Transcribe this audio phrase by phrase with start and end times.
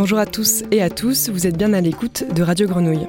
[0.00, 3.08] Bonjour à tous et à tous, vous êtes bien à l'écoute de Radio Grenouille.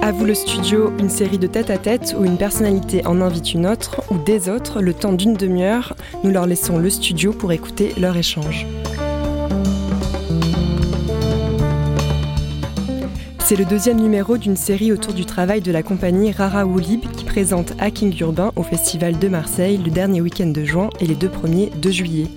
[0.00, 4.00] À vous le studio, une série de tête-à-tête où une personnalité en invite une autre
[4.10, 5.94] ou des autres, le temps d'une demi-heure,
[6.24, 8.66] nous leur laissons le studio pour écouter leur échange.
[13.44, 17.24] C'est le deuxième numéro d'une série autour du travail de la compagnie Rara Woolib qui
[17.26, 21.28] présente Hacking Urbain au Festival de Marseille le dernier week-end de juin et les deux
[21.28, 22.28] premiers de juillet.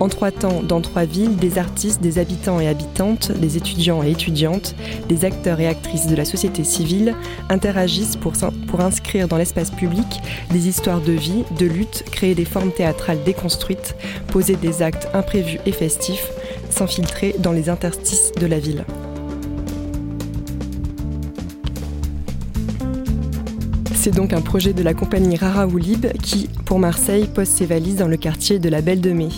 [0.00, 4.10] En trois temps, dans trois villes, des artistes, des habitants et habitantes, des étudiants et
[4.10, 4.74] étudiantes,
[5.08, 7.14] des acteurs et actrices de la société civile
[7.48, 8.34] interagissent pour,
[8.80, 13.94] inscrire dans l'espace public des histoires de vie, de lutte, créer des formes théâtrales déconstruites,
[14.28, 16.30] poser des actes imprévus et festifs,
[16.70, 18.84] s'infiltrer dans les interstices de la ville.
[24.04, 27.96] C'est donc un projet de la compagnie Rara Woolib qui, pour Marseille, pose ses valises
[27.96, 29.30] dans le quartier de la Belle de Mai.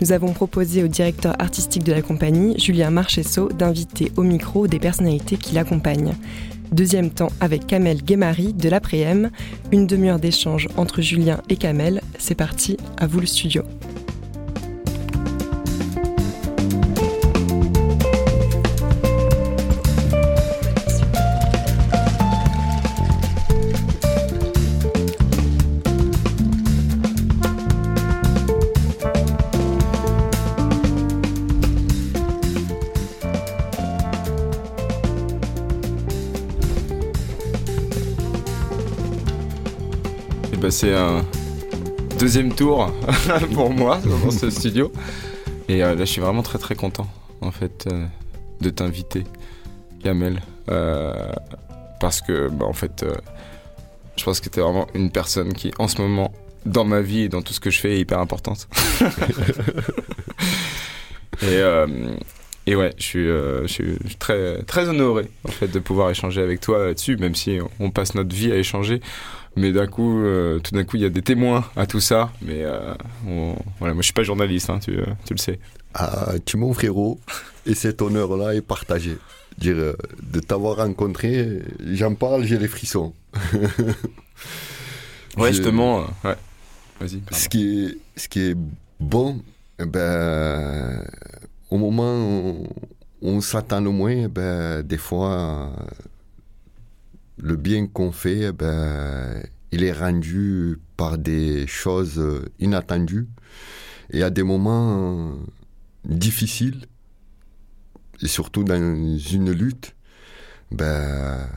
[0.00, 4.78] Nous avons proposé au directeur artistique de la compagnie, Julien Marchesso, d'inviter au micro des
[4.78, 6.14] personnalités qui l'accompagnent.
[6.72, 9.30] Deuxième temps avec Kamel Guémari de l'après-m.
[9.72, 12.00] Une demi-heure d'échange entre Julien et Kamel.
[12.18, 13.62] C'est parti, à vous le studio.
[40.70, 41.24] C'est un
[42.18, 42.90] deuxième tour
[43.54, 44.90] pour moi dans ce studio.
[45.68, 47.06] Et euh, là, je suis vraiment très très content
[47.40, 48.06] en fait euh,
[48.60, 49.24] de t'inviter,
[50.02, 51.32] Kamel, euh,
[52.00, 53.04] parce que bah, en fait,
[54.16, 56.32] je pense que tu es vraiment une personne qui, en ce moment,
[56.64, 58.68] dans ma vie et dans tout ce que je fais, est hyper importante.
[61.42, 61.60] et,
[62.66, 66.60] et ouais, je suis, je suis très très honoré en fait de pouvoir échanger avec
[66.60, 69.02] toi là-dessus, même si on passe notre vie à échanger
[69.56, 72.32] mais d'un coup, euh, tout d'un coup, il y a des témoins à tout ça.
[72.42, 72.94] Mais euh,
[73.78, 75.58] voilà, moi, je suis pas journaliste, hein, tu, euh, tu, le sais.
[75.94, 77.20] Ah, tu mon frérot,
[77.66, 79.16] et cet honneur-là est partagé.
[79.58, 83.14] Dire, de t'avoir rencontré, j'en parle, j'ai les frissons.
[85.36, 86.34] ouais, justement, ouais.
[87.00, 87.22] Vas-y.
[87.30, 88.56] Ce qui est, ce qui est
[88.98, 89.40] bon,
[89.78, 91.04] eh ben,
[91.70, 92.66] au moment où
[93.22, 95.70] on s'attend le moins, eh ben, des fois
[97.38, 102.22] le bien qu'on fait, eh ben, il est rendu par des choses
[102.60, 103.28] inattendues.
[104.10, 105.34] Et à des moments
[106.04, 106.86] difficiles,
[108.22, 109.94] et surtout dans une lutte,
[110.70, 111.48] ben,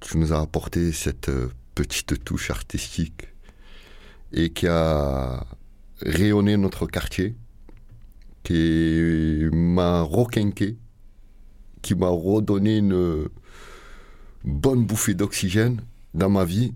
[0.00, 1.30] tu nous as apporté cette
[1.74, 3.28] petite touche artistique
[4.32, 5.46] et qui a
[6.02, 7.34] rayonné notre quartier,
[8.42, 10.78] qui m'a requinqué,
[11.82, 13.28] qui m'a redonné une,
[14.44, 15.82] bonne bouffée d'oxygène
[16.14, 16.74] dans ma vie.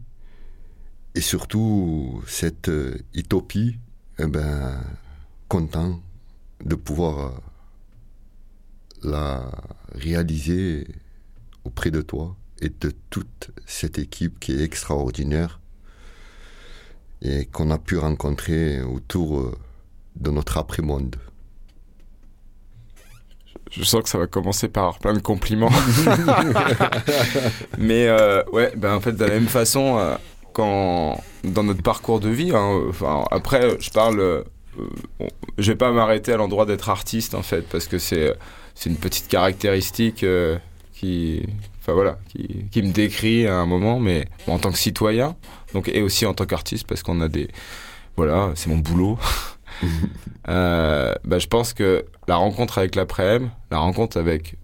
[1.14, 3.78] Et surtout cette euh, utopie,
[4.18, 4.80] eh ben,
[5.48, 6.00] content
[6.64, 7.30] de pouvoir euh,
[9.04, 9.50] la
[9.94, 10.88] réaliser
[11.64, 15.60] auprès de toi et de toute cette équipe qui est extraordinaire
[17.22, 19.56] et qu'on a pu rencontrer autour euh,
[20.16, 21.16] de notre après-monde
[23.76, 25.70] je sens que ça va commencer par plein de compliments.
[27.78, 30.14] Mais euh, ouais, ben en fait, de la même façon, euh,
[30.52, 34.42] quand dans notre parcours de vie, hein, enfin, après, je parle, euh,
[35.58, 38.36] je vais pas m'arrêter à l'endroit d'être artiste en fait, parce que c'est
[38.86, 40.24] une petite caractéristique
[40.94, 41.42] qui,
[41.80, 45.36] enfin voilà, qui, qui, me décrit à un moment, mais en tant que citoyen,
[45.74, 47.48] donc et aussi en tant qu'artiste, parce qu'on a des,
[48.16, 49.18] voilà, c'est mon boulot.
[50.48, 54.56] euh, bah, je pense que la rencontre avec l'après-m, la rencontre avec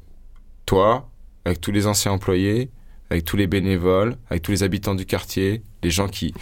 [0.66, 1.08] toi,
[1.44, 2.70] avec tous les anciens employés,
[3.10, 6.32] avec tous les bénévoles, avec tous les habitants du quartier, les gens qui,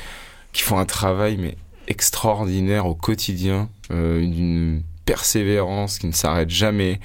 [0.52, 1.56] qui font un travail mais
[1.86, 7.00] extraordinaire au quotidien, euh, une persévérance qui ne s'arrête jamais.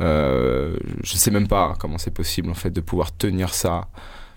[0.00, 3.88] Euh, je sais même pas comment c'est possible en fait de pouvoir tenir ça,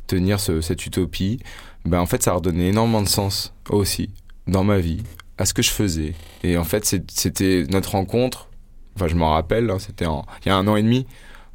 [0.08, 1.40] tenir ce, cette utopie.
[1.86, 4.10] Ben en fait, ça a redonné énormément de sens aussi
[4.48, 5.04] dans ma vie,
[5.38, 6.14] à ce que je faisais.
[6.44, 8.50] Et en fait, c'était notre rencontre.
[8.96, 11.06] Enfin, je m'en rappelle, hein, c'était il y a un an et demi,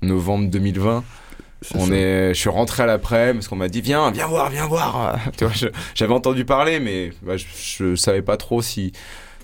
[0.03, 1.05] novembre 2020.
[1.75, 4.67] On est, je suis rentré à l'après parce qu'on m'a dit viens, viens voir, viens
[4.67, 5.19] voir.
[5.95, 8.93] j'avais entendu parler, mais bah, je, je, savais pas trop si,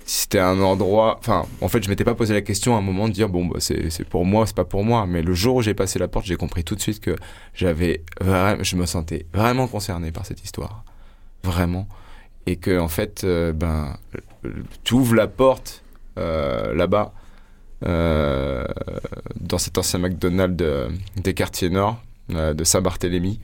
[0.05, 1.17] si c'était un endroit.
[1.19, 3.45] Enfin, en fait, je m'étais pas posé la question à un moment de dire bon,
[3.45, 5.05] bah, c'est pour moi, c'est pas pour moi.
[5.05, 7.15] Mais le jour où j'ai passé la porte, j'ai compris tout de suite que
[7.53, 10.83] j'avais je me sentais vraiment concerné par cette histoire,
[11.43, 11.87] vraiment,
[12.47, 13.97] et que en fait, euh, ben,
[14.83, 15.83] tu ouvres la porte
[16.17, 17.13] euh, là-bas
[17.81, 20.65] dans cet ancien McDonald's
[21.15, 23.39] des quartiers nord de Saint-Barthélemy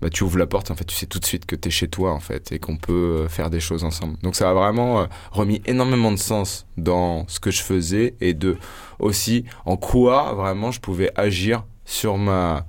[0.00, 1.70] bah, tu ouvres la porte, en fait, tu sais tout de suite que tu es
[1.70, 2.92] chez toi, en fait, et qu'on peut
[3.24, 4.16] euh, faire des choses ensemble.
[4.22, 8.32] Donc ça a vraiment euh, remis énormément de sens dans ce que je faisais et
[8.32, 8.56] de
[8.98, 12.64] aussi en quoi vraiment je pouvais agir sur ma,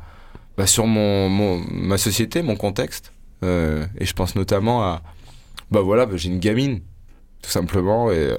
[0.57, 1.29] bah, sur mon,
[1.71, 3.13] ma société, mon contexte.
[3.43, 5.01] Euh, et je pense notamment à,
[5.71, 6.81] bah voilà, bah, j'ai une gamine,
[7.41, 8.35] tout simplement, et,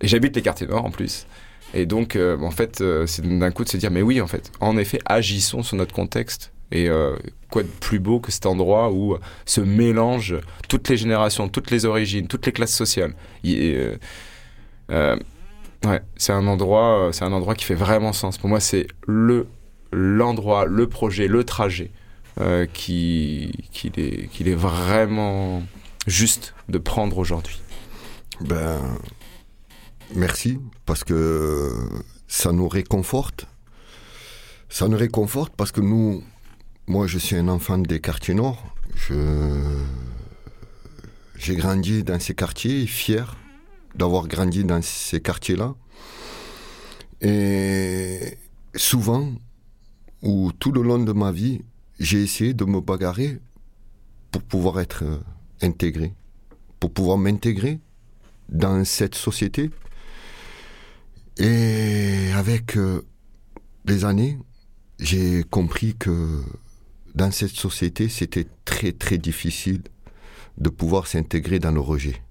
[0.00, 1.26] et j'habite les quartiers nord en plus.
[1.72, 4.76] Et donc, en fait, c'est d'un coup de se dire, mais oui, en fait, en
[4.76, 7.16] effet, agissons sur notre contexte et euh,
[7.50, 9.16] quoi de plus beau que cet endroit où
[9.46, 10.38] se mélangent
[10.68, 13.14] toutes les générations, toutes les origines, toutes les classes sociales.
[13.46, 13.96] Euh,
[14.90, 15.16] euh,
[15.84, 18.38] ouais, c'est un endroit, c'est un endroit qui fait vraiment sens.
[18.38, 19.46] Pour moi, c'est le
[19.92, 21.92] l'endroit, le projet, le trajet
[22.72, 25.62] qui qu'il est qu'il est vraiment
[26.08, 27.60] juste de prendre aujourd'hui.
[28.40, 28.80] Ben
[30.14, 31.72] merci parce que
[32.28, 33.46] ça nous réconforte.
[34.68, 36.24] Ça nous réconforte parce que nous,
[36.86, 38.74] moi, je suis un enfant des quartiers nord.
[41.36, 43.36] j'ai grandi dans ces quartiers, fier
[43.94, 45.74] d'avoir grandi dans ces quartiers-là.
[47.20, 48.38] Et
[48.74, 49.32] souvent,
[50.22, 51.60] ou tout le long de ma vie,
[52.00, 53.38] j'ai essayé de me bagarrer
[54.30, 55.18] pour pouvoir être euh,
[55.62, 56.12] intégré,
[56.80, 57.80] pour pouvoir m'intégrer
[58.48, 59.70] dans cette société.
[61.38, 63.02] Et avec euh,
[63.84, 64.38] les années,
[65.00, 66.42] j'ai compris que
[67.14, 69.82] dans cette société, c'était très très difficile
[70.58, 72.22] de pouvoir s'intégrer dans le rejet.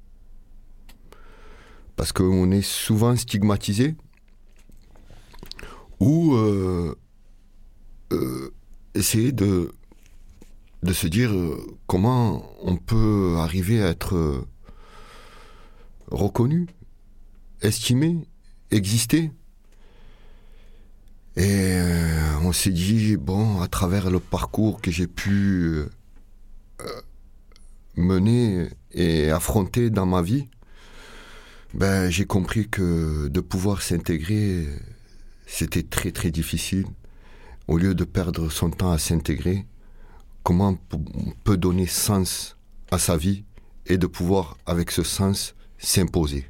[1.95, 3.95] Parce qu'on est souvent stigmatisé
[5.99, 6.95] ou euh,
[8.11, 8.53] euh,
[8.95, 9.71] essayer de,
[10.83, 14.45] de se dire euh, comment on peut arriver à être
[16.12, 16.68] reconnu,
[17.62, 18.27] estimé,
[18.71, 19.31] exister.
[21.35, 25.83] Et euh, on s'est dit, bon, à travers le parcours que j'ai pu
[26.81, 27.01] euh,
[27.95, 30.47] mener et affronter dans ma vie,
[31.74, 34.68] ben, j'ai compris que de pouvoir s'intégrer,
[35.47, 36.86] c'était très très difficile.
[37.68, 39.65] Au lieu de perdre son temps à s'intégrer,
[40.43, 42.57] comment on peut donner sens
[42.91, 43.45] à sa vie
[43.85, 46.45] et de pouvoir, avec ce sens, s'imposer.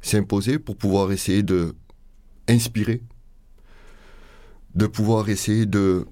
[0.00, 1.76] S'imposer pour pouvoir essayer de
[2.48, 3.02] inspirer,
[4.74, 6.06] de pouvoir essayer de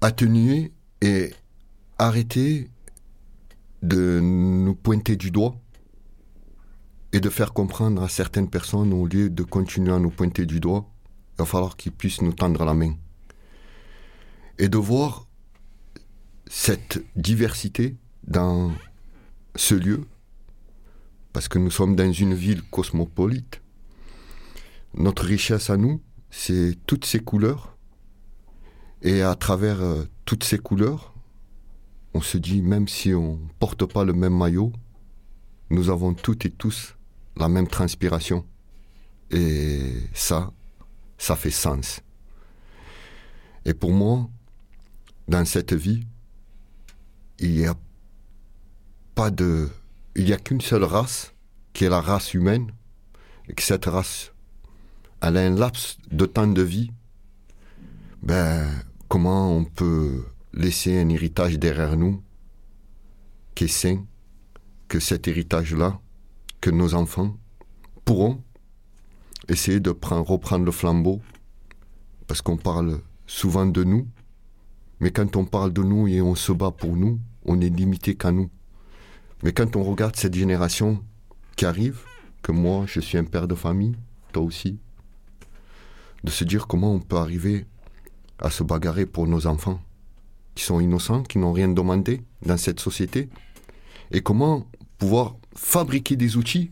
[0.00, 1.32] atténuer et
[1.98, 2.70] arrêter
[3.82, 5.56] de nous pointer du doigt
[7.12, 10.60] et de faire comprendre à certaines personnes, au lieu de continuer à nous pointer du
[10.60, 10.88] doigt,
[11.34, 12.94] il va falloir qu'ils puissent nous tendre la main.
[14.58, 15.26] Et de voir
[16.48, 17.96] cette diversité
[18.26, 18.72] dans
[19.54, 20.04] ce lieu,
[21.32, 23.60] parce que nous sommes dans une ville cosmopolite.
[24.94, 26.00] Notre richesse à nous,
[26.30, 27.76] c'est toutes ces couleurs.
[29.02, 31.14] Et à travers euh, toutes ces couleurs,
[32.14, 34.72] on se dit, même si on ne porte pas le même maillot,
[35.70, 36.96] nous avons toutes et tous
[37.36, 38.44] la même transpiration.
[39.30, 40.52] Et ça,
[41.18, 42.00] ça fait sens.
[43.64, 44.28] Et pour moi,
[45.28, 46.06] dans cette vie,
[47.38, 47.74] il n'y a
[49.14, 49.68] pas de.
[50.16, 51.34] Il n'y a qu'une seule race,
[51.72, 52.72] qui est la race humaine,
[53.48, 54.32] et que cette race
[55.20, 56.90] à un laps de temps de vie,
[58.22, 58.66] ben,
[59.08, 62.22] comment on peut laisser un héritage derrière nous
[63.54, 64.04] qui est sain,
[64.88, 66.00] que cet héritage-là,
[66.60, 67.36] que nos enfants
[68.04, 68.42] pourront
[69.48, 71.20] essayer de prendre, reprendre le flambeau,
[72.26, 74.06] parce qu'on parle souvent de nous,
[75.00, 78.14] mais quand on parle de nous et on se bat pour nous, on est limité
[78.14, 78.50] qu'à nous.
[79.42, 81.02] Mais quand on regarde cette génération
[81.56, 82.00] qui arrive,
[82.42, 83.94] que moi je suis un père de famille,
[84.32, 84.78] toi aussi,
[86.24, 87.66] de se dire comment on peut arriver
[88.38, 89.80] à se bagarrer pour nos enfants,
[90.54, 93.28] qui sont innocents, qui n'ont rien demandé dans cette société,
[94.10, 94.66] et comment
[94.98, 96.70] pouvoir fabriquer des outils,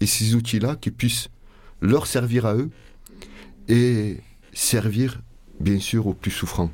[0.00, 1.28] et ces outils-là qui puissent
[1.80, 2.70] leur servir à eux,
[3.68, 4.18] et
[4.52, 5.20] servir
[5.58, 6.70] bien sûr aux plus souffrants.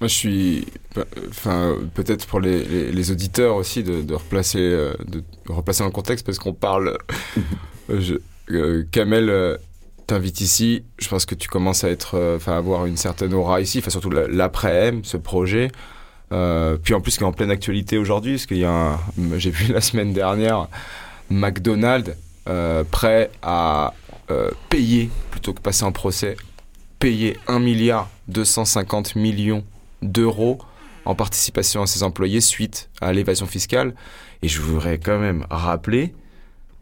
[0.00, 0.66] Moi, je suis,
[1.28, 6.52] enfin, peut-être pour les, auditeurs aussi de, replacer, euh, de replacer le contexte parce qu'on
[6.52, 6.98] parle.
[7.88, 8.16] je,
[8.50, 9.56] euh, Kamel euh,
[10.06, 10.84] t'invite ici.
[10.98, 13.90] Je pense que tu commences à être, euh, enfin, avoir une certaine aura ici, enfin,
[13.90, 15.70] surtout l'après-M, ce projet.
[16.30, 18.98] puis en plus, qui est en pleine actualité aujourd'hui, parce qu'il y a
[19.36, 20.68] j'ai vu la semaine dernière,
[21.30, 22.12] McDonald's
[22.90, 23.94] prêt à
[24.68, 26.36] payer, plutôt que passer en procès,
[26.98, 29.64] payer 1 milliard 250 millions
[30.04, 30.58] d'euros
[31.04, 33.94] en participation à ses employés suite à l'évasion fiscale.
[34.42, 36.14] Et je voudrais quand même rappeler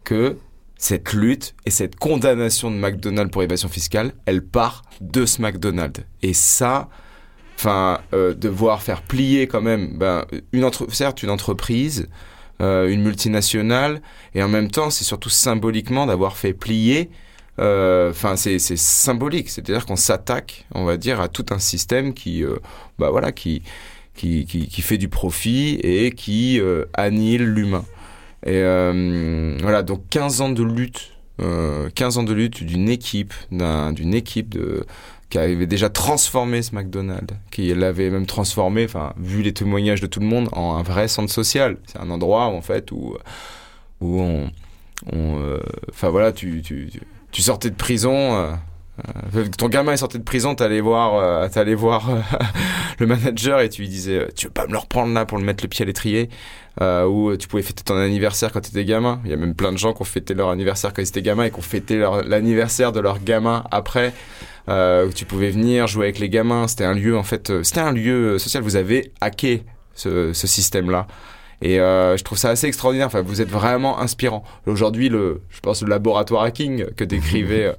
[0.03, 0.37] que
[0.77, 6.01] cette lutte et cette condamnation de McDonald's pour évasion fiscale, elle part de ce McDonald's.
[6.21, 6.89] Et ça,
[7.57, 12.09] enfin, euh, devoir faire plier quand même, ben, une certes une entreprise,
[12.61, 14.01] euh, une multinationale,
[14.35, 17.09] et en même temps, c'est surtout symboliquement d'avoir fait plier.
[17.59, 22.43] Euh, Enfin, c'est symbolique, c'est-à-dire qu'on s'attaque, on va dire, à tout un système qui,
[22.43, 22.55] euh,
[22.99, 23.61] bah voilà, qui
[24.15, 27.83] qui, qui, fait du profit et qui euh, annihile l'humain.
[28.45, 28.61] Et
[29.61, 34.13] voilà, donc 15 ans de lutte, euh, 15 ans de lutte d'une équipe, d'un- d'une
[34.13, 34.85] équipe de,
[35.31, 40.05] qui avait déjà transformé ce McDonald's, qui l'avait même transformé, enfin, vu les témoignages de
[40.07, 41.77] tout le monde, en un vrai centre social.
[41.87, 43.15] C'est un endroit en fait où,
[43.99, 44.51] où on,
[45.89, 46.89] enfin voilà, tu, tu,
[47.33, 48.35] tu sortais de prison.
[48.35, 48.53] euh,
[49.35, 52.19] euh, ton gamin est sorti de prison, t'allais voir, euh, t'allais voir euh,
[52.99, 55.39] le manager et tu lui disais, euh, tu veux pas me le reprendre là pour
[55.39, 56.29] le mettre le pied à l'étrier
[56.79, 59.19] Ou tu pouvais fêter ton anniversaire quand t'étais gamin.
[59.25, 61.23] Il y a même plein de gens qui ont fêté leur anniversaire quand ils étaient
[61.23, 64.13] gamins et qui ont fêté l'anniversaire de leur gamin après.
[64.67, 66.67] Où tu pouvais venir jouer avec les gamins.
[66.67, 68.63] C'était un lieu en fait, c'était un lieu social.
[68.63, 69.63] Vous avez hacké
[69.95, 71.07] ce, ce système-là.
[71.65, 73.07] Et euh, je trouve ça assez extraordinaire.
[73.07, 74.43] Enfin, vous êtes vraiment inspirant.
[74.67, 77.73] Aujourd'hui, le, je pense, le laboratoire hacking que décrivait, euh,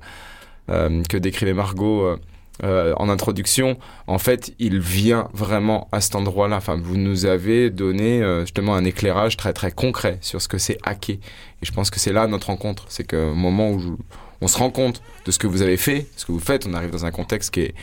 [0.71, 2.17] euh, que décrivait Margot
[2.63, 3.77] euh, en introduction,
[4.07, 6.57] en fait, il vient vraiment à cet endroit-là.
[6.57, 10.79] Enfin, vous nous avez donné justement un éclairage très très concret sur ce que c'est
[10.83, 11.17] hacker.
[11.17, 12.87] Et je pense que c'est là notre rencontre.
[12.89, 13.89] C'est qu'au moment où je-
[14.41, 16.73] on se rend compte de ce que vous avez fait, ce que vous faites, on
[16.75, 17.75] arrive dans un contexte qui est,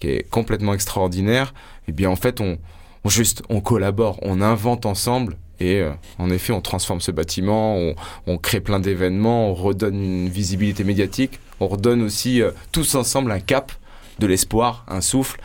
[0.00, 1.54] qui est complètement extraordinaire.
[1.86, 2.58] Et bien, en fait, on,
[3.04, 5.36] on juste, on collabore, on invente ensemble.
[5.60, 7.78] Et euh, en effet, on transforme ce bâtiment,
[8.26, 13.30] on, crée plein d'événements, on redonne une visibilité médiatique, on redonne aussi euh, tous ensemble
[13.30, 13.72] un cap,
[14.18, 15.40] de l'espoir, un souffle.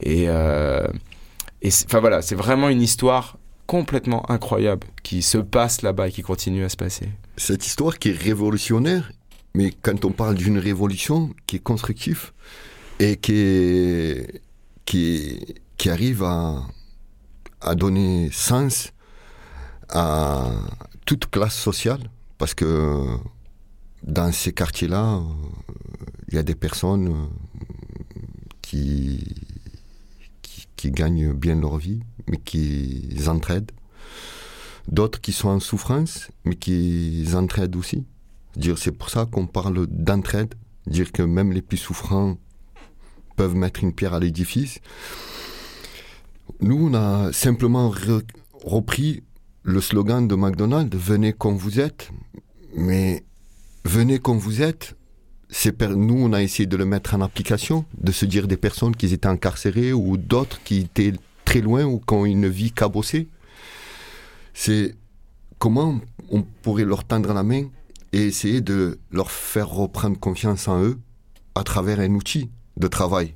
[0.00, 0.86] Et, euh,
[1.64, 3.36] enfin voilà, c'est vraiment une histoire
[3.66, 7.08] complètement incroyable qui se passe là-bas et qui continue à se passer.
[7.36, 9.12] Cette histoire qui est révolutionnaire,
[9.54, 12.32] mais quand on parle d'une révolution qui est constructive
[12.98, 14.16] et qui,
[14.84, 16.62] qui, qui arrive à,
[17.60, 18.92] à donner sens
[19.90, 20.50] à
[21.04, 23.16] toute classe sociale, parce que
[24.02, 25.20] dans ces quartiers-là,
[26.28, 27.26] il y a des personnes euh,
[28.62, 29.24] qui,
[30.42, 33.72] qui, qui gagnent bien leur vie, mais qui entraident.
[34.86, 38.04] D'autres qui sont en souffrance, mais qui entraident aussi.
[38.76, 40.54] C'est pour ça qu'on parle d'entraide,
[40.86, 42.36] dire que même les plus souffrants
[43.36, 44.80] peuvent mettre une pierre à l'édifice.
[46.60, 48.24] Nous, on a simplement re-
[48.64, 49.22] repris
[49.68, 52.10] le slogan de McDonald's, venez comme vous êtes,
[52.74, 53.22] mais
[53.84, 54.96] venez comme vous êtes,
[55.94, 59.12] nous, on a essayé de le mettre en application, de se dire des personnes qui
[59.12, 61.12] étaient incarcérées ou d'autres qui étaient
[61.44, 63.28] très loin ou qui ont une vie cabossée.
[64.54, 64.94] C'est
[65.58, 67.64] comment on pourrait leur tendre la main
[68.14, 70.98] et essayer de leur faire reprendre confiance en eux
[71.54, 72.48] à travers un outil
[72.78, 73.34] de travail.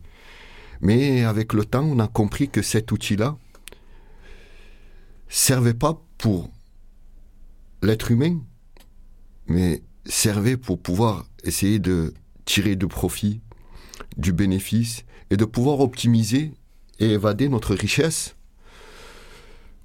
[0.81, 3.37] Mais avec le temps, on a compris que cet outil-là
[5.29, 6.51] servait pas pour
[7.83, 8.39] l'être humain,
[9.49, 12.15] mais servait pour pouvoir essayer de
[12.45, 13.41] tirer du profit,
[14.17, 16.53] du bénéfice et de pouvoir optimiser
[17.01, 18.37] et évader notre richesse.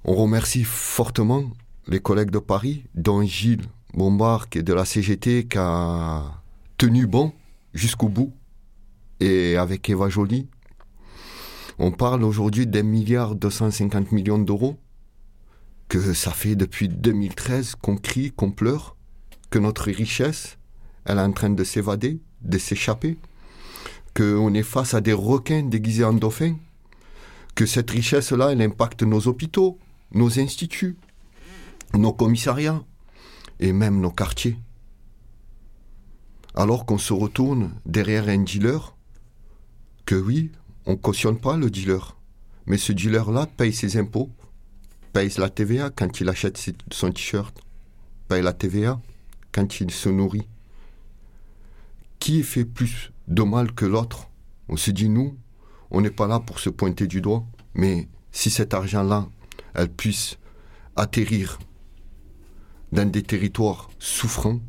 [0.04, 1.42] On remercie fortement
[1.88, 6.40] les collègues de Paris, dont Gilles Bombard, qui est de la CGT, qui a
[6.76, 7.32] tenu bon
[7.74, 8.32] jusqu'au bout,
[9.18, 10.46] et avec Eva Joly.
[11.80, 14.78] On parle aujourd'hui d'un milliard 250 millions d'euros,
[15.88, 18.96] que ça fait depuis 2013 qu'on crie, qu'on pleure,
[19.50, 20.58] que notre richesse,
[21.04, 23.16] elle est en train de s'évader, de s'échapper,
[24.14, 26.56] qu'on est face à des requins déguisés en dauphins,
[27.54, 29.78] que cette richesse-là, elle impacte nos hôpitaux,
[30.12, 30.96] nos instituts,
[31.94, 32.84] nos commissariats
[33.58, 34.58] et même nos quartiers.
[36.54, 38.94] Alors qu'on se retourne derrière un dealer,
[40.04, 40.52] que oui,
[40.86, 42.16] on cautionne pas le dealer,
[42.66, 44.30] mais ce dealer-là paye ses impôts,
[45.12, 46.58] paye la TVA quand il achète
[46.92, 47.60] son t-shirt,
[48.28, 49.00] paye la TVA
[49.52, 50.46] quand il se nourrit.
[52.18, 54.28] Qui fait plus de mal que l'autre?
[54.68, 55.36] On se dit, nous,
[55.90, 59.28] on n'est pas là pour se pointer du doigt, mais si cet argent-là,
[59.74, 60.38] elle puisse
[60.96, 61.58] atterrir
[62.92, 64.60] dans des territoires souffrants,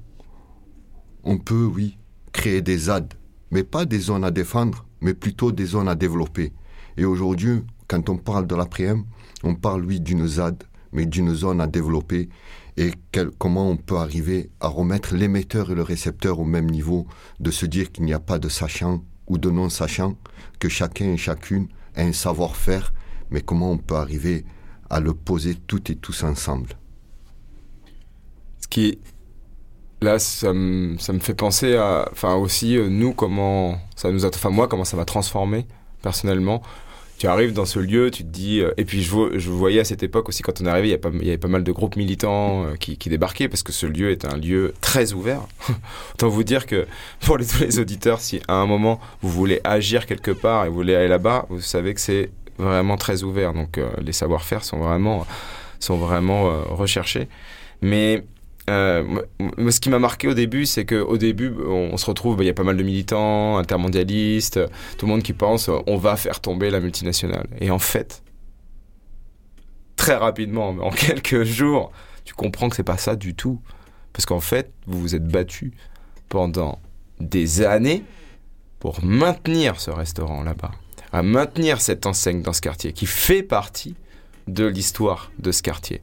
[1.23, 1.97] on peut, oui,
[2.31, 3.13] créer des ZAD,
[3.51, 6.53] mais pas des zones à défendre, mais plutôt des zones à développer.
[6.97, 9.03] Et aujourd'hui, quand on parle de l'après-m,
[9.43, 12.29] on parle, oui, d'une ZAD, mais d'une zone à développer
[12.79, 12.93] et
[13.37, 17.07] comment on peut arriver à remettre l'émetteur et le récepteur au même niveau,
[17.41, 20.15] de se dire qu'il n'y a pas de sachant ou de non-sachant,
[20.59, 22.93] que chacun et chacune a un savoir-faire,
[23.31, 24.45] mais comment on peut arriver
[24.89, 26.69] à le poser toutes et tous ensemble.
[28.61, 28.97] Ce qui
[30.01, 34.25] là, ça me, ça me fait penser à, enfin aussi euh, nous comment ça nous
[34.25, 35.67] a, enfin moi comment ça m'a transformé
[36.01, 36.61] personnellement.
[37.19, 39.83] Tu arrives dans ce lieu, tu te dis, euh, et puis je, je voyais à
[39.83, 41.97] cette époque aussi quand on est arrivé, il y, y avait pas mal de groupes
[41.97, 45.41] militants euh, qui, qui débarquaient parce que ce lieu est un lieu très ouvert.
[46.15, 46.87] Autant vous dire que
[47.19, 50.69] pour les, tous les auditeurs, si à un moment vous voulez agir quelque part et
[50.69, 53.53] vous voulez aller là-bas, vous savez que c'est vraiment très ouvert.
[53.53, 55.25] Donc euh, les savoir-faire sont vraiment,
[55.79, 57.27] sont vraiment euh, recherchés.
[57.81, 58.23] Mais
[58.69, 59.21] euh,
[59.69, 62.51] ce qui m'a marqué au début, c'est qu'au début, on, se retrouve, bah, il y
[62.51, 64.59] a pas mal de militants, intermondialistes,
[64.97, 67.47] tout le monde qui pense, on va faire tomber la multinationale.
[67.59, 68.21] Et en fait,
[69.95, 71.91] très rapidement, en quelques jours,
[72.25, 73.61] tu comprends que c'est pas ça du tout.
[74.13, 75.71] Parce qu'en fait, vous vous êtes battu
[76.29, 76.79] pendant
[77.19, 78.03] des années
[78.79, 80.71] pour maintenir ce restaurant là-bas,
[81.11, 83.95] à maintenir cette enseigne dans ce quartier qui fait partie
[84.47, 86.01] de l'histoire de ce quartier.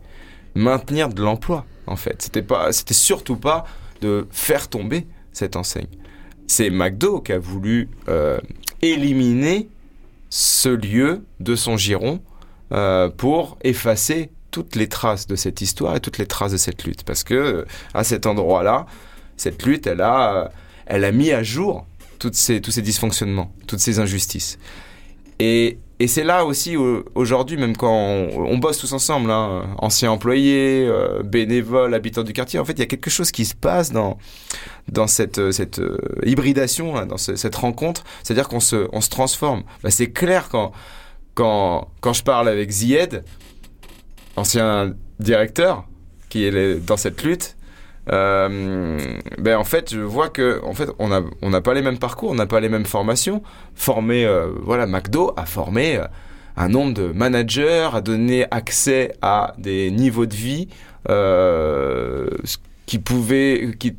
[0.57, 2.23] Maintenir de l'emploi, en fait.
[2.23, 3.65] C'était pas, c'était surtout pas
[4.01, 5.89] de faire tomber cette enseigne.
[6.47, 8.39] C'est McDo qui a voulu euh,
[8.83, 9.69] éliminer
[10.31, 12.21] ce lieu de son giron
[12.73, 16.85] euh, pour effacer toutes les traces de cette histoire et toutes les traces de cette
[16.85, 17.05] lutte.
[17.05, 18.87] Parce que à cet endroit-là,
[19.37, 20.51] cette lutte, elle a,
[20.87, 21.87] elle a mis à jour
[22.19, 24.59] toutes ces, tous ces dysfonctionnements, toutes ces injustices.
[25.39, 30.11] Et, et c'est là aussi, au- aujourd'hui, même quand on, bosse tous ensemble, hein, anciens
[30.11, 33.55] employés, euh, bénévoles, habitants du quartier, en fait, il y a quelque chose qui se
[33.55, 34.19] passe dans,
[34.89, 38.05] dans cette, euh, cette euh, hybridation, dans ce- cette rencontre.
[38.23, 39.63] C'est-à-dire qu'on se, on se transforme.
[39.83, 40.73] Bah, c'est clair quand,
[41.35, 43.25] quand, quand je parle avec Zied,
[44.37, 45.87] ancien directeur,
[46.29, 47.56] qui est dans cette lutte,
[48.13, 48.99] euh,
[49.39, 51.99] ben en fait, je vois que en fait, on n'a on n'a pas les mêmes
[51.99, 53.43] parcours, on n'a pas les mêmes formations.
[53.75, 56.05] Formé, euh, voilà, McDo a formé euh,
[56.57, 60.69] un nombre de managers, a donné accès à des niveaux de vie
[62.87, 63.97] qui pouvaient, qui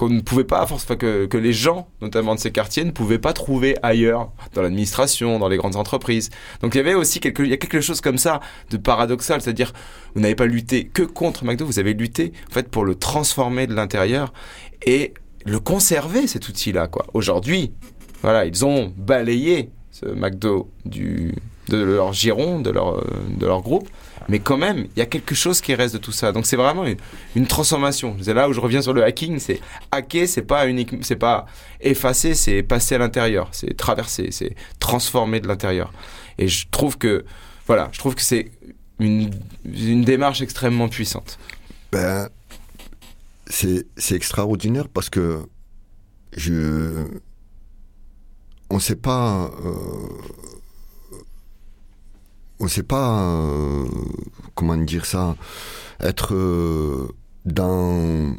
[0.00, 3.34] qu'on ne pouvait pas, force, que, les gens, notamment de ces quartiers, ne pouvaient pas
[3.34, 6.30] trouver ailleurs, dans l'administration, dans les grandes entreprises.
[6.62, 9.42] Donc il y avait aussi quelque, il y a quelque chose comme ça de paradoxal,
[9.42, 9.74] c'est-à-dire
[10.14, 13.66] vous n'avez pas lutté que contre McDo, vous avez lutté en fait pour le transformer
[13.66, 14.32] de l'intérieur
[14.86, 15.12] et
[15.44, 16.88] le conserver cet outil-là.
[17.12, 17.74] Aujourd'hui,
[18.22, 21.34] voilà, ils ont balayé ce McDo du,
[21.70, 23.04] de leur giron, de leur, euh,
[23.40, 23.88] de leur groupe,
[24.28, 26.32] mais quand même, il y a quelque chose qui reste de tout ça.
[26.32, 26.96] Donc c'est vraiment une,
[27.36, 28.16] une transformation.
[28.20, 31.46] C'est là où je reviens sur le hacking, c'est hacker, c'est pas unique, c'est pas
[31.80, 35.92] effacer, c'est passer à l'intérieur, c'est traverser, c'est transformer de l'intérieur.
[36.38, 37.24] Et je trouve que,
[37.66, 38.50] voilà, je trouve que c'est
[38.98, 39.30] une,
[39.64, 41.38] une démarche extrêmement puissante.
[41.92, 42.28] Ben,
[43.46, 45.40] c'est extraordinaire parce que
[46.36, 47.04] je.
[48.72, 49.50] On ne sait pas.
[49.64, 50.08] euh,
[52.60, 53.22] on ne sait pas.
[53.22, 53.86] euh,
[54.54, 55.34] comment dire ça
[56.00, 57.08] Être euh,
[57.44, 58.36] dans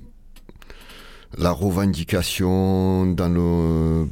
[1.37, 4.07] la revendication, dans le.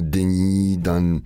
[0.00, 1.20] Déni, dans,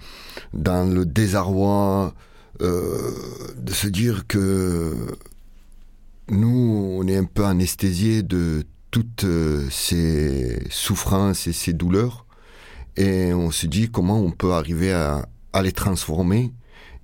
[0.55, 2.15] le désarroi,
[2.63, 3.11] euh,
[3.59, 4.97] de se dire que
[6.31, 9.27] nous, on est un peu anesthésiés de toutes
[9.71, 12.27] ces souffrances et ces douleurs.
[12.97, 16.53] Et on se dit comment on peut arriver à les transformer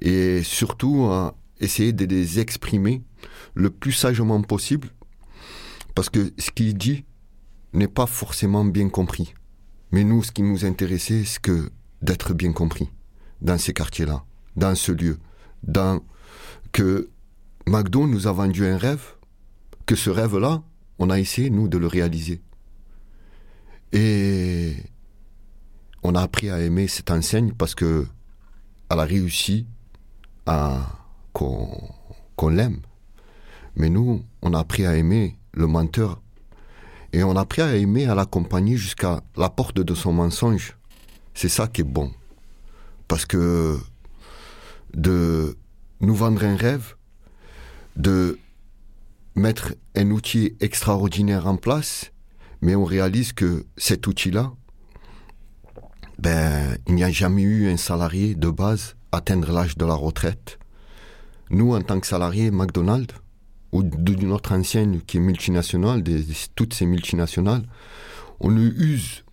[0.01, 3.03] et surtout à essayer de les exprimer
[3.55, 4.89] le plus sagement possible.
[5.95, 7.05] Parce que ce qu'il dit
[7.73, 9.35] n'est pas forcément bien compris.
[9.91, 11.71] Mais nous, ce qui nous intéressait, c'est que
[12.03, 12.91] d'être bien compris
[13.41, 14.25] dans ces quartiers-là,
[14.57, 15.19] dans ce lieu,
[15.63, 16.01] dans
[16.73, 17.11] que
[17.67, 19.15] McDo nous a vendu un rêve,
[19.87, 20.63] que ce rêve-là,
[20.99, 22.43] on a essayé, nous, de le réaliser.
[23.93, 24.77] Et
[26.03, 28.07] on a appris à aimer cette enseigne parce que
[28.91, 29.67] elle a réussi
[31.33, 32.81] qu'on l'aime.
[33.77, 36.21] Mais nous, on a appris à aimer le menteur.
[37.13, 40.77] Et on a appris à aimer, à l'accompagner jusqu'à la porte de son mensonge.
[41.35, 42.13] C'est ça qui est bon.
[43.07, 43.79] Parce que
[44.95, 45.57] de
[46.01, 46.97] nous vendre un rêve,
[47.97, 48.39] de
[49.35, 52.13] mettre un outil extraordinaire en place,
[52.61, 54.53] mais on réalise que cet outil-là,
[56.19, 60.59] ben, il n'y a jamais eu un salarié de base atteindre l'âge de la retraite.
[61.51, 63.15] Nous, en tant que salariés McDonald's,
[63.73, 66.03] ou d'une autre ancienne qui est multinationale,
[66.55, 67.65] toutes ces multinationales,
[68.41, 69.25] on nous use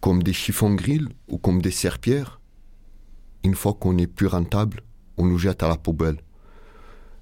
[0.00, 2.40] comme des chiffons grilles ou comme des serpillères.
[3.42, 4.82] Une fois qu'on est plus rentable,
[5.16, 6.18] on nous jette à la poubelle.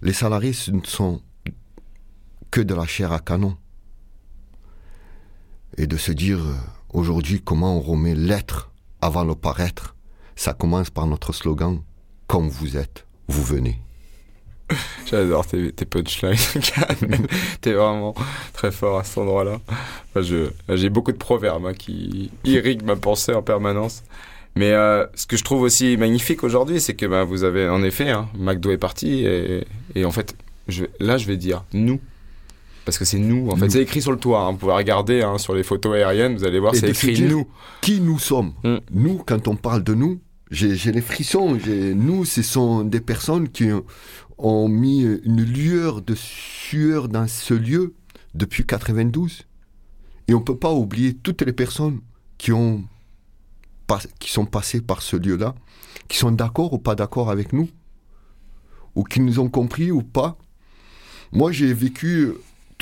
[0.03, 1.23] Les salariés, ce ne sont
[2.51, 3.57] que de la chair à canon.
[5.79, 6.55] Et de se dire euh,
[6.93, 9.97] aujourd'hui comment on remet l'être avant le paraître,
[10.37, 11.81] ça commence par notre slogan
[12.27, 13.79] Comme vous êtes, vous venez.
[15.07, 16.37] J'adore tes, tes punchlines.
[17.61, 18.15] T'es vraiment
[18.53, 19.61] très fort à cet endroit-là.
[20.21, 24.03] J'ai beaucoup de proverbes hein, qui irriguent ma pensée en permanence.
[24.55, 27.83] Mais euh, ce que je trouve aussi magnifique aujourd'hui, c'est que bah, vous avez en
[27.83, 30.37] effet, hein, McDo est parti et, en fait,
[31.01, 32.01] là je vais dire nous.
[32.85, 33.71] Parce que c'est nous, en fait.
[33.71, 34.41] C'est écrit sur le toit.
[34.41, 34.53] Hein.
[34.53, 37.47] Vous pouvez regarder hein, sur les photos aériennes, vous allez voir, c'est écrit nous.
[37.81, 38.77] Qui nous sommes mm.
[38.93, 41.59] Nous, quand on parle de nous, j'ai les frissons.
[41.67, 43.71] Nous, ce sont des personnes qui
[44.39, 47.95] ont mis une lueur de sueur dans ce lieu
[48.35, 49.43] depuis 92.
[50.29, 52.01] Et on ne peut pas oublier toutes les personnes
[52.39, 52.85] qui, ont,
[54.19, 55.55] qui sont passées par ce lieu-là,
[56.09, 57.69] qui sont d'accord ou pas d'accord avec nous,
[58.95, 60.37] ou qui nous ont compris ou pas.
[61.33, 62.33] Moi, j'ai vécu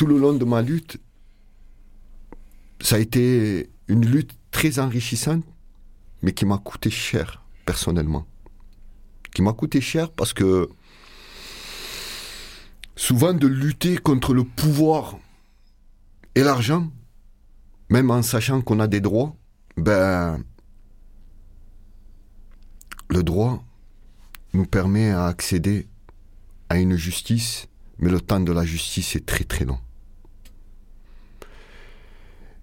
[0.00, 0.96] tout le long de ma lutte,
[2.80, 5.44] ça a été une lutte très enrichissante,
[6.22, 8.26] mais qui m'a coûté cher personnellement.
[9.34, 10.70] Qui m'a coûté cher parce que
[12.96, 15.18] souvent de lutter contre le pouvoir
[16.34, 16.90] et l'argent,
[17.90, 19.36] même en sachant qu'on a des droits,
[19.76, 20.42] ben,
[23.10, 23.62] le droit
[24.54, 25.88] nous permet à accéder
[26.70, 29.78] à une justice, mais le temps de la justice est très très long.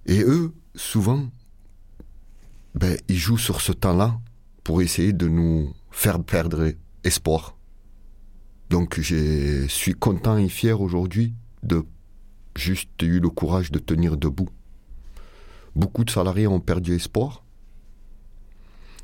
[0.07, 1.29] Et eux, souvent,
[2.75, 4.19] ben, ils jouent sur ce temps-là
[4.63, 6.71] pour essayer de nous faire perdre
[7.03, 7.57] espoir.
[8.69, 11.85] Donc je suis content et fier aujourd'hui de
[12.55, 14.49] juste eu le courage de tenir debout.
[15.75, 17.43] Beaucoup de salariés ont perdu espoir.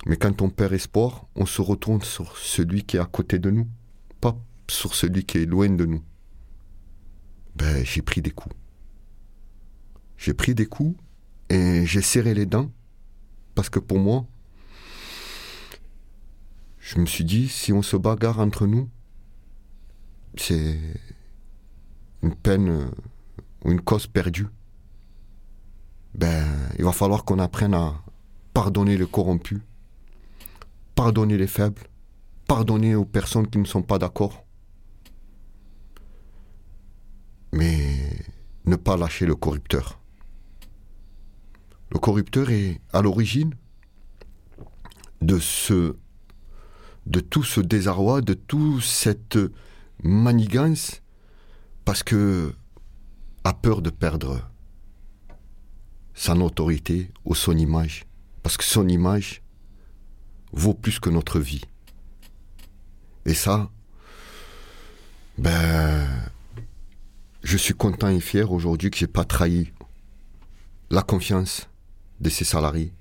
[0.06, 3.52] Mais quand on perd espoir, on se retourne sur celui qui est à côté de
[3.52, 3.68] nous,
[4.20, 4.38] pas
[4.70, 6.04] sur celui qui est loin de nous.
[7.56, 8.56] Ben, j'ai pris des coups.
[10.18, 10.98] J'ai pris des coups
[11.50, 12.72] et j'ai serré les dents
[13.56, 14.26] parce que pour moi,
[16.80, 18.90] je me suis dit, si on se bagarre entre nous,
[20.36, 20.80] c'est
[22.22, 22.92] une peine euh,
[23.64, 24.48] ou une cause perdue.
[26.16, 26.46] Ben,
[26.78, 27.94] il va falloir qu'on apprenne à
[28.54, 29.62] pardonner les corrompus,
[30.96, 31.82] pardonner les faibles,
[32.48, 34.46] pardonner aux personnes qui ne sont pas d'accord.
[37.52, 37.98] Mais
[38.66, 40.00] ne pas lâcher le corrupteur.
[41.94, 43.54] Le corrupteur est à l'origine
[45.22, 45.96] de ce
[47.06, 49.38] de tout ce désarroi, de toute cette
[50.02, 51.02] manigance,
[51.86, 52.54] parce que
[53.44, 54.50] a peur de perdre
[56.14, 58.06] son autorité ou son image,
[58.42, 59.44] parce que son image
[60.52, 61.66] vaut plus que notre vie.
[63.26, 63.70] Et ça,
[65.38, 66.08] ben,
[67.44, 69.74] je suis content et fier aujourd'hui que j'ai pas trahi
[70.90, 71.68] la confiance
[72.24, 72.94] de ses salariés,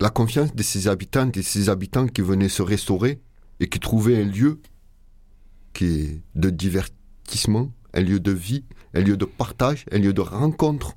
[0.00, 3.20] la confiance de ses habitants, de ses habitants qui venaient se restaurer
[3.58, 4.60] et qui trouvaient un lieu
[5.74, 8.64] qui est de divertissement, un lieu de vie,
[8.94, 10.96] un lieu de partage, un lieu de rencontre.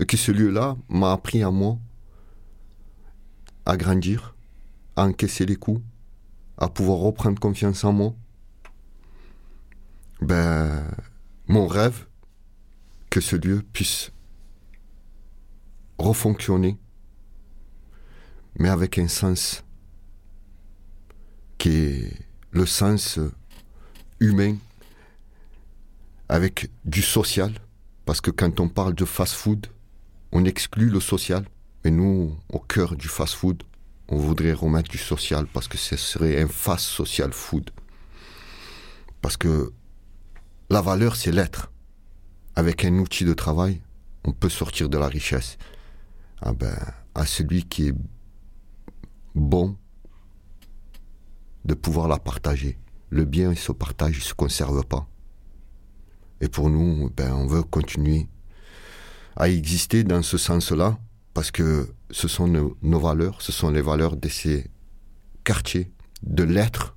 [0.00, 1.78] Et que ce lieu-là m'a appris à moi
[3.66, 4.34] à grandir,
[4.96, 5.82] à encaisser les coups,
[6.58, 8.14] à pouvoir reprendre confiance en moi.
[10.20, 10.84] Ben,
[11.46, 12.06] mon rêve,
[13.10, 14.10] que ce lieu puisse
[16.02, 16.76] refonctionner
[18.58, 19.64] mais avec un sens
[21.58, 22.12] qui est
[22.50, 23.18] le sens
[24.20, 24.56] humain,
[26.28, 27.52] avec du social,
[28.04, 29.66] parce que quand on parle de fast-food,
[30.32, 31.44] on exclut le social,
[31.84, 33.62] et nous, au cœur du fast-food,
[34.08, 37.70] on voudrait remettre du social, parce que ce serait un fast social food.
[39.20, 39.72] Parce que
[40.68, 41.70] la valeur, c'est l'être.
[42.54, 43.80] Avec un outil de travail,
[44.24, 45.56] on peut sortir de la richesse.
[46.44, 46.76] Ah ben,
[47.14, 47.94] à celui qui est
[49.34, 49.76] bon
[51.64, 52.78] de pouvoir la partager.
[53.10, 55.06] Le bien, il se partage, il ne se conserve pas.
[56.40, 58.26] Et pour nous, ben, on veut continuer
[59.36, 60.98] à exister dans ce sens-là,
[61.32, 64.68] parce que ce sont nos, nos, valeurs, ce sont les valeurs de ces
[65.44, 65.92] quartiers,
[66.24, 66.96] de l'être.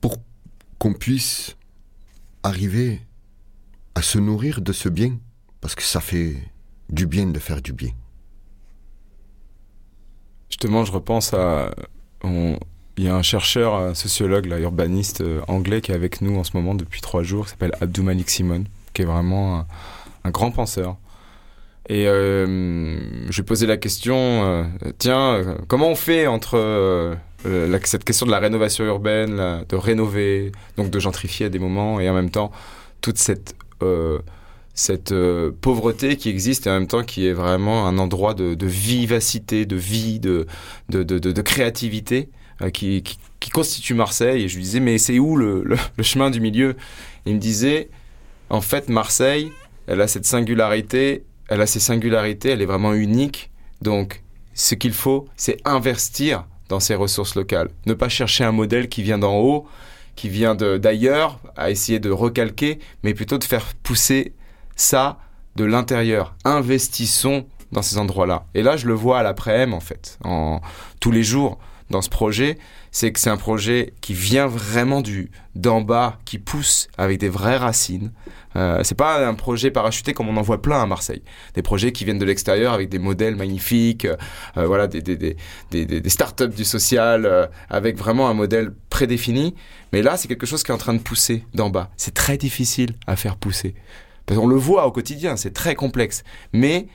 [0.00, 0.18] Pour
[0.78, 1.56] qu'on puisse
[2.44, 3.02] arriver
[4.00, 5.18] à se nourrir de ce bien,
[5.60, 6.34] parce que ça fait
[6.88, 7.90] du bien de faire du bien.
[10.48, 11.70] Justement, je repense à...
[12.24, 16.38] Il y a un chercheur, un sociologue, là, urbaniste euh, anglais qui est avec nous
[16.38, 19.66] en ce moment depuis trois jours, qui s'appelle Abdou Malik Simon, qui est vraiment
[20.24, 20.96] un, grand penseur.
[21.90, 22.96] Et euh,
[23.30, 24.64] je lui posé la question, euh,
[24.96, 27.18] tiens, comment on fait entre
[27.84, 32.08] cette question de la rénovation urbaine, de rénover, donc de gentrifier à des moments, et
[32.08, 32.50] en même temps
[33.02, 33.54] toute cette
[34.74, 38.56] cette euh, pauvreté qui existe et en même temps qui est vraiment un endroit de,
[38.66, 40.46] vivacité, de vie, de,
[40.88, 42.28] de, créativité.
[42.72, 44.44] qui, qui, constitue Marseille.
[44.44, 46.76] Et je lui disais, mais c'est où le, le, chemin du milieu?
[47.26, 47.88] Il me disait,
[48.48, 49.52] en fait, Marseille,
[49.86, 53.50] elle a cette singularité, elle a ses singularités, elle est vraiment unique.
[53.82, 54.22] Donc,
[54.54, 57.70] ce qu'il faut, c'est investir dans ses ressources locales.
[57.86, 59.66] Ne pas chercher un modèle qui vient d'en haut,
[60.20, 64.34] qui vient d'ailleurs, à essayer de recalquer, mais plutôt de faire pousser
[64.76, 65.16] ça
[65.56, 66.34] de l'intérieur.
[66.44, 68.44] Investissons dans ces endroits-là.
[68.52, 70.18] Et là, je le vois à l'après-m, en fait,
[71.00, 71.58] tous les jours
[71.90, 72.56] dans ce projet,
[72.92, 77.28] c'est que c'est un projet qui vient vraiment du d'en bas, qui pousse avec des
[77.28, 78.12] vraies racines.
[78.56, 81.22] Euh, c'est pas un projet parachuté comme on en voit plein à Marseille.
[81.54, 85.36] Des projets qui viennent de l'extérieur avec des modèles magnifiques, euh, voilà, des, des, des,
[85.70, 89.54] des, des startups du social, euh, avec vraiment un modèle prédéfini.
[89.92, 91.90] Mais là, c'est quelque chose qui est en train de pousser d'en bas.
[91.96, 93.74] C'est très difficile à faire pousser.
[94.26, 96.22] Parce qu'on le voit au quotidien, c'est très complexe.
[96.52, 96.86] Mais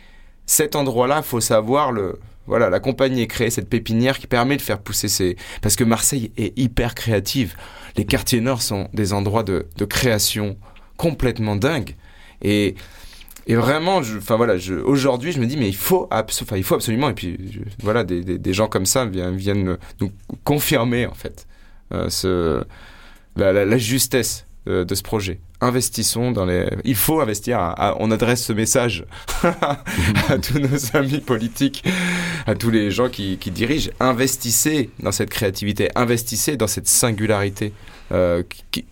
[0.46, 4.62] cet endroit-là, faut savoir le, voilà, la compagnie est créée, cette pépinière qui permet de
[4.62, 5.36] faire pousser ces...
[5.62, 7.56] Parce que Marseille est hyper créative.
[7.98, 10.58] Les quartiers nord sont des endroits de, de création
[10.98, 11.96] complètement dingues.
[12.42, 12.76] Et,
[13.48, 14.56] et vraiment, enfin voilà,
[14.86, 16.10] aujourd'hui, je me dis, mais il faut,
[16.56, 20.12] il faut absolument, et puis voilà, des, des, gens comme ça viennent, viennent nous
[20.44, 21.48] confirmer, en fait,
[21.94, 22.64] euh, ce,
[23.36, 26.70] la, justesse euh, de ce projet investissons dans les.
[26.84, 27.76] Il faut investir.
[28.00, 29.06] on adresse ce message
[29.44, 31.84] à tous nos amis politiques,
[32.46, 33.92] à tous les gens qui, dirigent.
[34.00, 37.74] Investissez dans cette créativité, investissez dans cette singularité,
[38.12, 38.44] euh,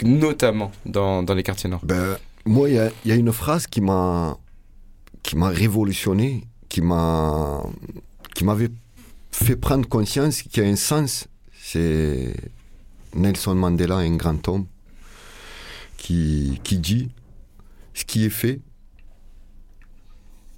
[0.04, 1.82] notamment dans, les quartiers nord.
[1.84, 4.38] Ben, moi, il y, a, une phrase qui m'a
[5.22, 7.64] qui m'a révolutionné, qui m'a
[8.36, 8.70] qui m'avait
[9.32, 11.28] fait prendre conscience qu'il y a un sens.
[11.62, 12.34] C'est
[13.16, 14.66] Nelson Mandela, un grand homme
[16.04, 17.12] qui, qui dit
[17.94, 18.60] ce qui est fait,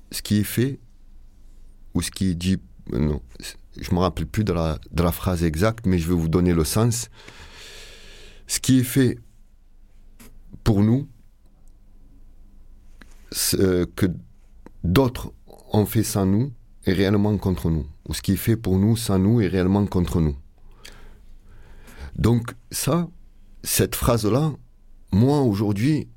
[0.09, 0.79] ce qui est fait,
[1.93, 2.57] ou ce qui est dit,
[2.91, 3.21] non,
[3.77, 6.51] je me rappelle plus de la, de la phrase exacte, mais je vais vous donner
[6.53, 7.09] le sens.
[8.47, 9.19] Ce qui est fait
[10.63, 11.07] pour nous,
[13.59, 14.07] euh, que
[14.83, 15.31] d'autres
[15.73, 16.53] ont fait sans nous,
[16.85, 17.85] est réellement contre nous.
[18.07, 20.35] Ou ce qui est fait pour nous sans nous est réellement contre nous.
[22.15, 23.07] Donc ça,
[23.61, 24.53] cette phrase-là,
[25.15, 26.09] moi, aujourd'hui,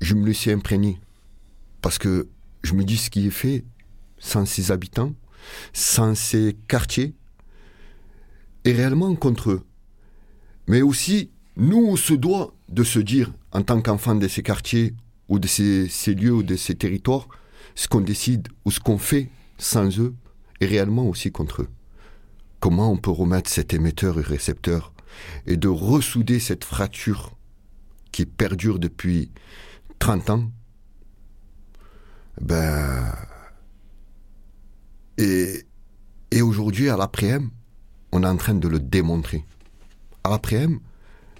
[0.00, 0.98] je me laisse imprégner.
[1.80, 2.28] Parce que
[2.64, 3.64] je me dis ce qui est fait
[4.18, 5.14] sans ses habitants,
[5.72, 7.14] sans ses quartiers,
[8.64, 9.62] est réellement contre eux.
[10.66, 14.92] Mais aussi, nous, on se doit de se dire, en tant qu'enfant de ces quartiers,
[15.28, 17.28] ou de ces, ces lieux, ou de ces territoires,
[17.76, 20.16] ce qu'on décide ou ce qu'on fait sans eux
[20.60, 21.68] est réellement aussi contre eux.
[22.58, 24.92] Comment on peut remettre cet émetteur et récepteur
[25.46, 27.36] et de ressouder cette fracture
[28.12, 29.32] qui perdure depuis
[29.98, 30.50] 30 ans,
[32.40, 33.12] ben,
[35.18, 35.66] et,
[36.40, 37.50] aujourd'hui, à l'après-m,
[38.12, 39.44] on est en train de le démontrer.
[40.24, 40.80] À l'après-m,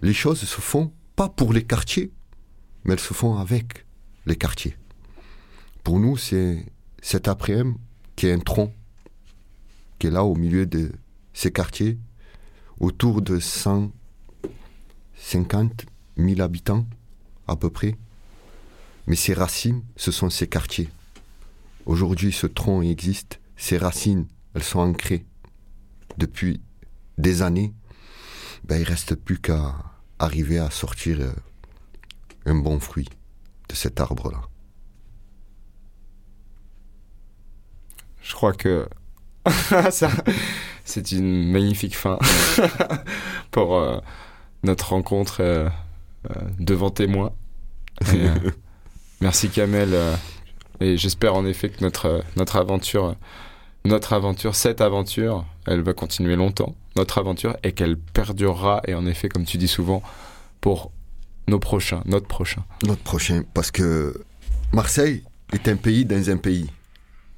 [0.02, 2.12] les choses se font pas pour les quartiers,
[2.84, 3.86] mais elles se font avec
[4.26, 4.76] les quartiers.
[5.82, 6.66] Pour nous, c'est
[7.00, 7.76] cet après-m
[8.16, 8.74] qui est un tronc,
[9.98, 10.92] qui est là au milieu de
[11.32, 11.98] ces quartiers,
[12.78, 15.86] autour de 150
[16.20, 16.86] 1000 habitants
[17.48, 17.96] à peu près.
[19.06, 20.88] Mais ses racines, ce sont ses quartiers.
[21.86, 23.40] Aujourd'hui, ce tronc existe.
[23.56, 25.26] Ses racines, elles sont ancrées
[26.18, 26.60] depuis
[27.18, 27.74] des années.
[28.64, 29.74] Ben, il reste plus qu'à
[30.18, 31.32] arriver à sortir euh,
[32.46, 33.08] un bon fruit
[33.68, 34.42] de cet arbre-là.
[38.22, 38.88] Je crois que
[40.84, 42.18] c'est une magnifique fin
[43.50, 43.98] pour euh,
[44.62, 45.38] notre rencontre.
[45.40, 45.68] Euh,
[46.58, 47.32] devant témoin.
[48.12, 48.34] Euh,
[49.20, 49.90] merci Kamel.
[49.92, 50.16] Euh,
[50.80, 53.16] et j'espère en effet que notre, notre aventure,
[53.84, 56.74] notre aventure, cette aventure, elle va continuer longtemps.
[56.96, 58.80] Notre aventure et qu'elle perdurera.
[58.86, 60.02] Et en effet, comme tu dis souvent,
[60.60, 60.90] pour
[61.48, 62.64] nos prochains, notre prochain.
[62.84, 64.24] Notre prochain, parce que
[64.72, 66.70] Marseille est un pays dans un pays.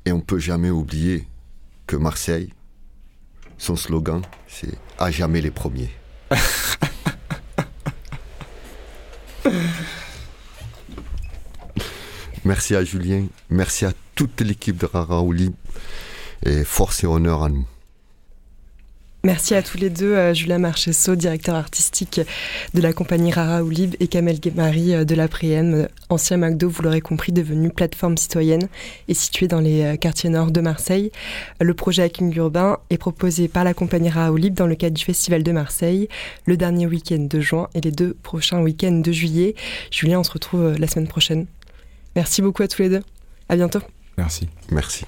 [0.05, 1.27] Et on peut jamais oublier
[1.87, 2.53] que Marseille,
[3.59, 5.91] son slogan, c'est à jamais les premiers.
[12.53, 15.55] Merci à Julien, merci à toute l'équipe de Raraouli
[16.45, 17.67] et force et honneur à nous.
[19.25, 22.21] Merci à tous les deux, euh, Julien Marchesso, directeur artistique
[22.75, 26.83] de la compagnie Rara Oulib, et Kamel Guémari euh, de la euh, ancien McDo, vous
[26.83, 28.69] l'aurez compris, devenu plateforme citoyenne
[29.09, 31.11] et situé dans les quartiers nord de Marseille.
[31.59, 35.05] Le projet Hacking Urbain est proposé par la compagnie Rara Oulib dans le cadre du
[35.07, 36.09] Festival de Marseille,
[36.45, 39.55] le dernier week-end de juin et les deux prochains week-ends de juillet.
[39.91, 41.47] Julien, on se retrouve la semaine prochaine.
[42.17, 43.03] Merci beaucoup à tous les deux.
[43.49, 43.81] À bientôt.
[44.17, 44.49] Merci.
[44.71, 45.05] Merci.